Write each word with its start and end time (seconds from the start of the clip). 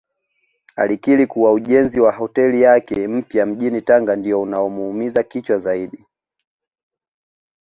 Alikiri 0.75 1.27
kuwa 1.27 1.51
ujenzi 1.51 1.99
wa 1.99 2.11
hoteli 2.11 2.61
yake 2.61 3.07
mpya 3.07 3.45
mjini 3.45 3.81
Tanga 3.81 4.15
ndio 4.15 4.41
unaomuumiza 4.41 5.23
kichwa 5.23 5.59
zaidi 5.59 6.05